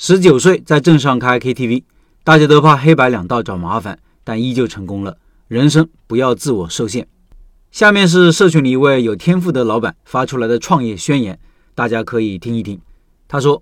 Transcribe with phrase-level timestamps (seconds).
[0.00, 1.82] 十九岁在镇上开 KTV，
[2.22, 5.18] 大家都怕黑白两道找麻烦，但依旧成功了。
[5.48, 7.08] 人生不要自我受限。
[7.72, 11.36] 下面是社群里一位有天赋的老板发出来的创业宣言，
[11.74, 12.80] 大家可以听一听。
[13.26, 13.60] 他说：“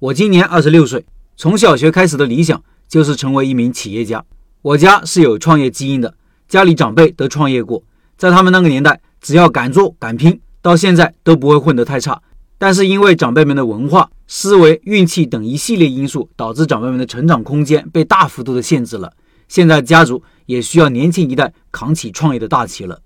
[0.00, 4.24] 我今年二十六岁，从小学开始的理想就是成为一名企业家。
[4.62, 6.12] 我家是有创业基因的，
[6.48, 7.80] 家里长辈都创业过，
[8.18, 12.20] 在他们那个年代，只要敢做敢拼，到现在都不会混得太差。”
[12.58, 19.12] 但是因为长辈们的文化、思维、运气等一系列因素，导致长辈们的成长空间被大幅度的限制了。
[19.48, 23.00] 现在家族也需要年轻一代扛起创业的大旗了。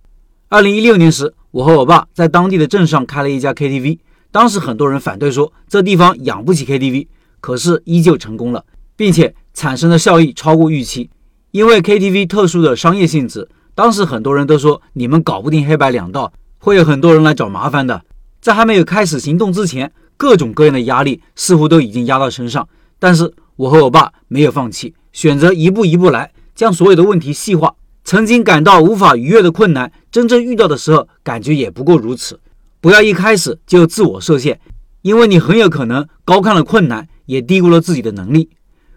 [0.48, 3.98] 二零一六年时，我和我爸在当地的镇上开了一家 KTV，
[4.30, 7.08] 当时很多人反对说这地方养不起 KTV，
[7.41, 8.64] 可是依旧成功了，
[8.96, 11.10] 并且产生的效益超过预期。
[11.50, 18.02] 因为 KTV 特殊的商业性质，当时很多人都说你们搞不定黑白两道，会有很多人来找麻烦的。
[18.40, 22.68] 在还没有开始行动之前，各种各样的压力似乎都已经压到身上。
[22.98, 27.74] 但是我和我爸没有放弃，选择一步一步来，将所有的问题细化。
[28.02, 32.41] 曾经感到无法逾越的困难，真正遇到的时候，感觉也不过如此。
[32.80, 34.58] 不要一开始就自我设限，
[35.02, 38.48] 因为你很有可能高看了困难，也低估了自己的能力。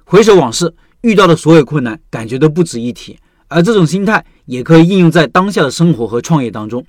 [0.05, 3.17] 回首往事，遇到的所有困难，感觉都不值一提。
[3.49, 6.83] 而这种心态也可以应用在当下的生活和创业当中。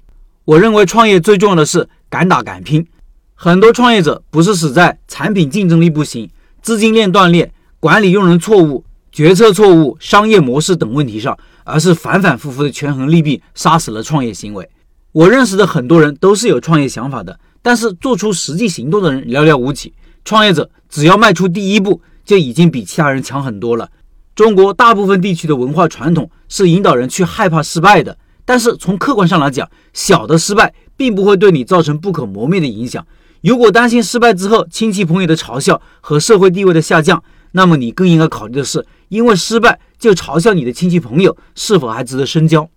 [0.44, 2.86] 我认为创业最重要的是敢打敢拼。
[3.34, 6.28] 很多创业者不是死在产品竞争力不行、
[6.60, 14.68] 资金链断裂、管理用人错误、决策错误、商业模式等问题上，而是反反复复的权衡利弊，杀死了创业行为。
[15.12, 19.94] 我认识的很多人都是有创业想法的，但是做出实际行动的人寥寥无几。
[20.26, 23.88] 创业者只要迈出第一步，就已经比其他人强很多了。
[24.34, 28.18] 中国大部分地区的文化传统是引导人去害怕失败的。
[28.44, 33.06] 但是从客观上来讲，小的失败并不会对你造成不可磨灭的影响。
[33.42, 42.68] 如果担心失败之后亲戚朋友的嘲笑和社会地位的下降，那么你更应该考虑的是，因为失败就嘲笑你的亲戚朋友是否还值得深交。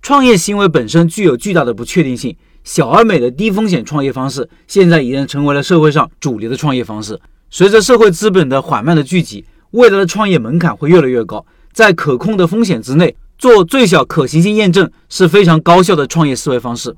[0.00, 7.18] 创业行为本身具有巨大的不确定性，小而美的低风险创业方式现在已经成为了社会上主流的创业方式。
[7.50, 13.14] 随着社会资本的缓慢的聚集，未来的创业门槛会越来越高，在可控的风险之内。
[13.42, 16.94] 做最小可行性验证是非常高效的创业思维方式。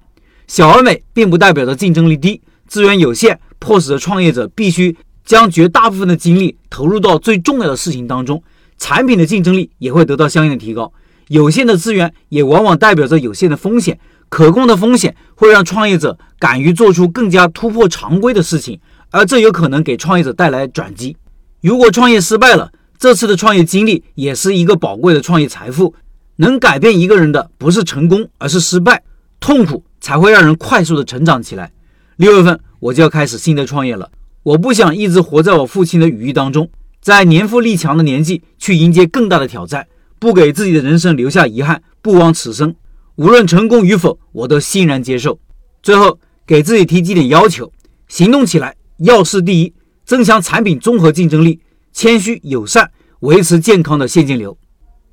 [0.46, 4.94] 小而美并不代表着竞争力低，资源有限，迫使着创业者必须
[5.24, 8.42] 将绝大部分的精力投入到最重要的事情当中，
[8.76, 10.92] 产品的竞争力也会得到相应的提高。
[11.28, 18.78] 有限的资源也往往代表着有限的风险，可控的风险会让创业者敢于做出更加突破常规的事情，
[19.10, 21.16] 而这有可能给创业者带来转机。
[21.62, 25.94] 如果创业失败了，这次的创业经历也是一个宝贵的创业财富。
[26.36, 29.02] 能改变一个人的不是成功，而是失败。
[29.40, 31.70] 痛苦才会让人快速的成长起来。
[32.16, 34.10] 六月份我就要开始新的创业了，
[34.42, 36.70] 我不想一直活在我父亲的羽翼当中，
[37.02, 39.86] 在年富力强的年纪去迎接更大的挑战，
[40.18, 42.74] 不给自己的人生留下遗憾，不枉此生。
[43.16, 45.38] 无论成功与否，我都欣然接受。
[45.82, 47.70] 最后给自己提几点要求：
[48.08, 49.74] 行动起来，要事第一，
[50.06, 51.60] 增强产品综合竞争力，
[51.92, 52.90] 谦虚友善，
[53.20, 54.56] 维持健康的现金流。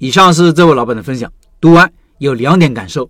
[0.01, 3.07] 以上是这位老板的分享，读完有两点感受：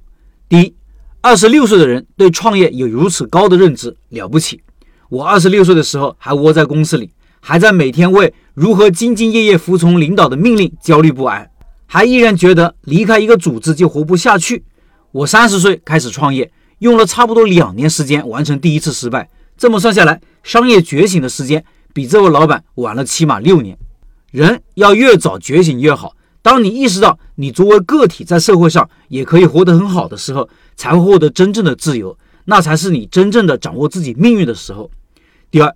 [0.49, 0.75] 第一，
[1.21, 4.61] 二十六岁的人对创业有如此高的认知，了不起。
[5.07, 7.09] 我二十六岁的时候还窝在公司里，
[7.39, 11.49] 还在每天为如何兢兢业业服从领导的命令焦虑不安，
[11.85, 14.65] 还依然觉得离开一个组织就活不下去。
[15.13, 19.29] 我三十岁开始创业，用了差不多两年时间完成第一次失败。
[19.57, 21.63] 这么算下来，商业觉醒的时间
[21.93, 23.77] 比这位老板晚了起码六年。
[24.31, 26.17] 人要越早觉醒越好。
[26.41, 34.89] 当你意识到你作为个体在社会上也可以活得很好的时候，才会获得真正的自由，那才是你真正的掌握自己命运的时候。
[35.51, 35.75] 第二，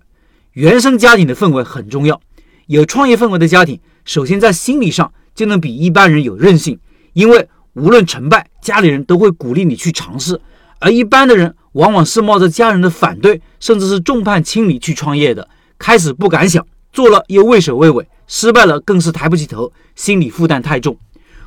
[0.52, 2.20] 原生家庭的氛围很重要。
[2.66, 6.78] 有创业氛围的家庭，首先在心理上就能比一般人有韧性，
[7.12, 10.40] 因为无论成败，家里人都会鼓励你去尝试。
[10.80, 15.48] 而一般的人往往是冒着家人的反对，甚至是众叛亲离去创业的，
[15.78, 18.08] 开始不敢想，做了又畏首畏尾。
[18.26, 20.96] 失败了更是抬不起头，心理负担太重。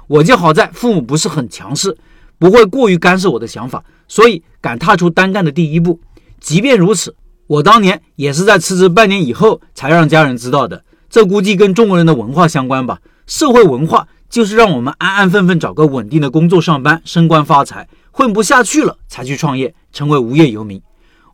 [0.07, 1.97] 我就好在父母不是很强势，
[2.37, 5.99] 不会过于干涉我的想法，所以敢踏出单干的第一步。
[6.39, 7.15] 即便如此，
[7.47, 10.83] 我当年也是在辞职半年以后才让家人知道的。
[11.09, 12.99] 这估计跟中国人的文化相关吧。
[13.27, 20.81] 社会文化就是让我们安安分分找个稳定的工作上班，升官发财，混不下去了才去创业，成为无业游民。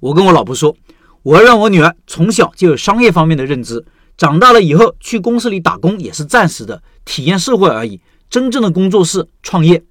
[0.01, 0.75] 我跟我老婆说，
[1.23, 3.85] 我要让我女儿从小就有商业方面的认知。
[4.17, 7.99] 长大了以后去公司里打工也是暂时的，体验社会而已。
[8.29, 9.83] 真正的工作是创业。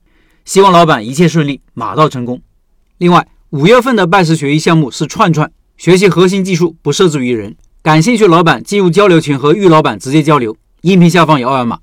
[0.45, 2.41] 希望老板一切顺利，马到成功。
[2.99, 7.57] 另外，五月份的拜师学艺项目是串串，学习核心技术不涉足于人。
[7.83, 10.57] 感兴趣老板进入交流群和玉老板直接交流。
[10.81, 11.79] 音频下方有二维码。